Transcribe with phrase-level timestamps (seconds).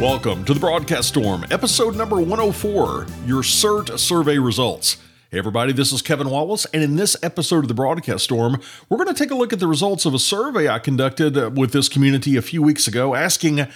[0.00, 4.98] Welcome to the Broadcast Storm, episode number 104, your CERT survey results.
[5.30, 8.98] Hey, everybody, this is Kevin Wallace, and in this episode of the Broadcast Storm, we're
[8.98, 11.88] going to take a look at the results of a survey I conducted with this
[11.88, 13.66] community a few weeks ago asking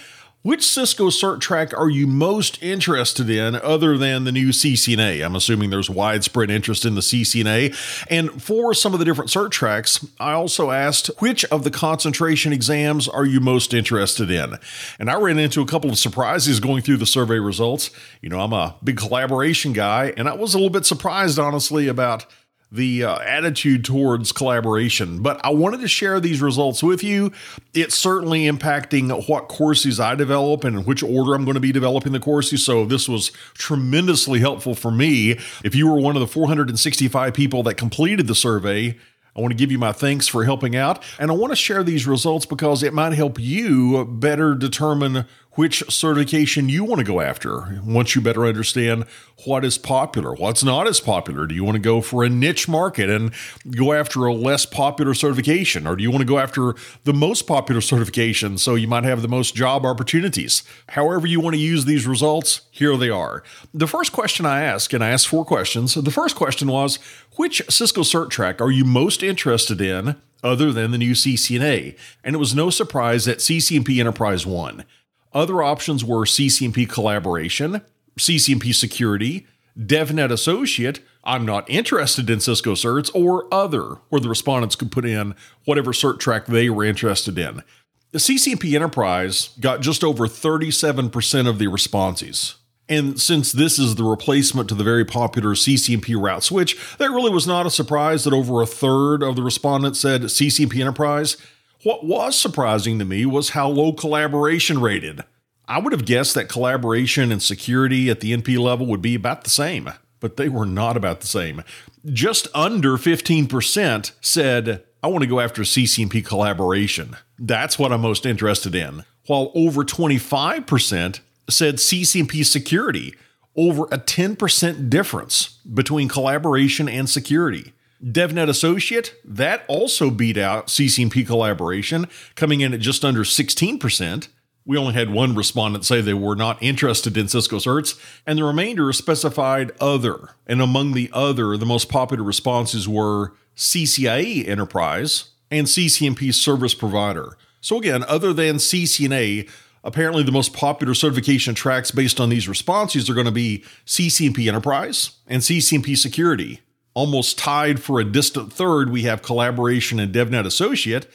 [0.43, 5.23] which Cisco cert track are you most interested in other than the new CCNA?
[5.23, 8.05] I'm assuming there's widespread interest in the CCNA.
[8.09, 12.53] And for some of the different cert tracks, I also asked which of the concentration
[12.53, 14.57] exams are you most interested in?
[14.99, 17.91] And I ran into a couple of surprises going through the survey results.
[18.21, 21.87] You know, I'm a big collaboration guy, and I was a little bit surprised, honestly,
[21.87, 22.25] about
[22.71, 25.21] the uh, attitude towards collaboration.
[25.21, 27.31] But I wanted to share these results with you.
[27.73, 31.73] It's certainly impacting what courses I develop and in which order I'm going to be
[31.73, 32.63] developing the courses.
[32.63, 35.31] So this was tremendously helpful for me.
[35.63, 38.97] If you were one of the 465 people that completed the survey,
[39.35, 41.83] I want to give you my thanks for helping out, and I want to share
[41.83, 47.19] these results because it might help you better determine which certification you want to go
[47.19, 49.05] after once you better understand
[49.45, 51.45] what is popular, what's not as popular.
[51.45, 53.31] Do you want to go for a niche market and
[53.69, 57.47] go after a less popular certification, or do you want to go after the most
[57.47, 60.63] popular certification so you might have the most job opportunities?
[60.89, 63.43] However, you want to use these results, here they are.
[63.73, 65.95] The first question I asked, and I asked four questions.
[65.95, 66.97] The first question was
[67.35, 70.15] Which Cisco Cert track are you most interested in?
[70.43, 71.95] Other than the new CCNA.
[72.23, 74.85] And it was no surprise that CCNP Enterprise won.
[75.33, 77.81] Other options were CCNP collaboration,
[78.19, 84.75] CCNP security, DevNet associate, I'm not interested in Cisco certs, or other, where the respondents
[84.75, 87.63] could put in whatever cert track they were interested in.
[88.11, 92.55] The CCNP Enterprise got just over 37% of the responses.
[92.89, 97.31] And since this is the replacement to the very popular CCNP route switch, that really
[97.31, 101.37] was not a surprise that over a third of the respondents said CCNP Enterprise.
[101.83, 105.23] What was surprising to me was how low collaboration rated.
[105.67, 109.43] I would have guessed that collaboration and security at the NP level would be about
[109.43, 111.63] the same, but they were not about the same.
[112.05, 117.17] Just under 15% said, I want to go after CCNP collaboration.
[117.39, 119.03] That's what I'm most interested in.
[119.25, 123.15] While over 25% said CCNP security,
[123.55, 127.73] over a 10% difference between collaboration and security.
[128.03, 134.27] DevNet Associate, that also beat out CCNP collaboration, coming in at just under 16%.
[134.65, 138.43] We only had one respondent say they were not interested in Cisco certs, and the
[138.43, 140.35] remainder specified other.
[140.45, 147.37] And among the other, the most popular responses were CCIE Enterprise and CCNP Service Provider.
[147.59, 149.49] So, again, other than CCNA,
[149.83, 154.47] apparently the most popular certification tracks based on these responses are going to be CCNP
[154.47, 156.61] Enterprise and CCNP Security.
[156.93, 161.07] Almost tied for a distant third, we have collaboration and DevNet Associate,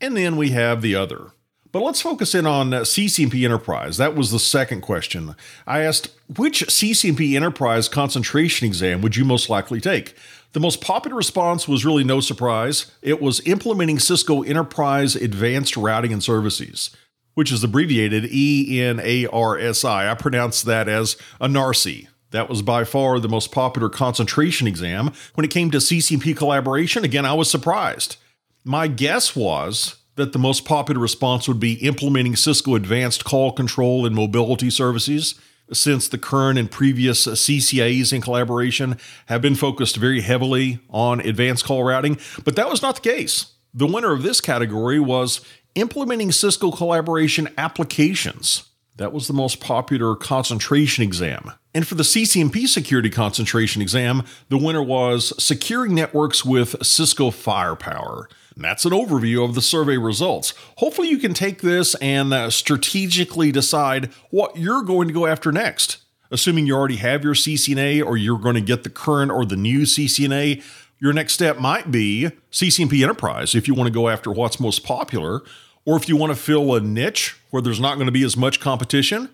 [0.00, 1.32] and then we have the other.
[1.72, 3.96] But let's focus in on uh, CCNP Enterprise.
[3.96, 5.36] That was the second question.
[5.68, 10.16] I asked, which CCNP Enterprise concentration exam would you most likely take?
[10.52, 12.90] The most popular response was really no surprise.
[13.02, 16.90] It was implementing Cisco Enterprise Advanced Routing and Services,
[17.34, 20.10] which is abbreviated ENARSI.
[20.10, 22.08] I pronounce that as ANARSI.
[22.30, 25.12] That was by far the most popular concentration exam.
[25.34, 28.16] When it came to CCP collaboration, again, I was surprised.
[28.64, 34.06] My guess was that the most popular response would be implementing Cisco Advanced Call Control
[34.06, 35.34] and Mobility Services,
[35.72, 41.64] since the current and previous CCIEs in collaboration have been focused very heavily on advanced
[41.64, 42.18] call routing.
[42.44, 43.52] But that was not the case.
[43.72, 45.40] The winner of this category was
[45.76, 48.64] implementing Cisco collaboration applications.
[48.96, 51.52] That was the most popular concentration exam.
[51.72, 58.28] And for the CCNP security concentration exam, the winner was Securing Networks with Cisco Firepower.
[58.56, 60.52] And that's an overview of the survey results.
[60.76, 65.52] Hopefully, you can take this and uh, strategically decide what you're going to go after
[65.52, 65.98] next.
[66.32, 69.56] Assuming you already have your CCNA or you're going to get the current or the
[69.56, 70.62] new CCNA,
[70.98, 74.84] your next step might be CCNP Enterprise if you want to go after what's most
[74.84, 75.40] popular,
[75.84, 78.36] or if you want to fill a niche where there's not going to be as
[78.36, 79.30] much competition,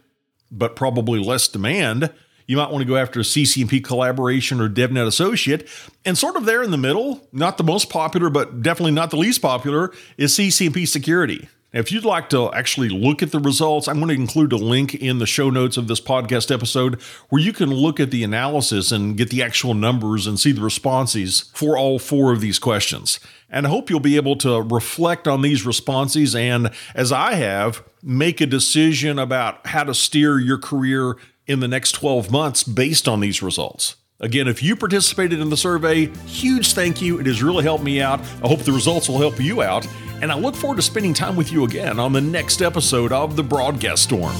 [0.50, 2.12] but probably less demand,
[2.46, 5.68] you might want to go after a CCNP collaboration or DevNet associate.
[6.04, 9.16] And sort of there in the middle, not the most popular, but definitely not the
[9.16, 11.48] least popular, is CCNP security.
[11.72, 14.94] If you'd like to actually look at the results, I'm going to include a link
[14.94, 18.92] in the show notes of this podcast episode where you can look at the analysis
[18.92, 23.20] and get the actual numbers and see the responses for all four of these questions.
[23.50, 27.82] And I hope you'll be able to reflect on these responses and, as I have,
[28.02, 31.16] make a decision about how to steer your career
[31.46, 33.96] in the next 12 months based on these results.
[34.18, 37.20] Again, if you participated in the survey, huge thank you.
[37.20, 38.20] It has really helped me out.
[38.42, 39.86] I hope the results will help you out.
[40.22, 43.36] And I look forward to spending time with you again on the next episode of
[43.36, 44.34] The Broadcast Storm.